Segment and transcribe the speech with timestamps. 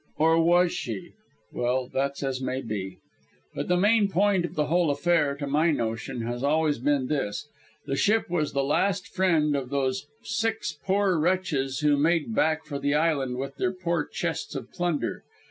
[0.17, 1.11] Or was she
[1.53, 2.97] well, that's as may be.
[3.53, 7.47] But the main point of the whole affair, to my notion, has always been this.
[7.85, 12.79] The ship was the last friend of those six poor wretches who made back for
[12.79, 15.23] the island with their poor chests of plunder.